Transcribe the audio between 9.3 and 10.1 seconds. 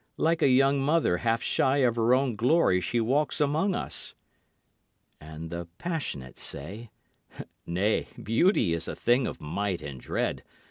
might and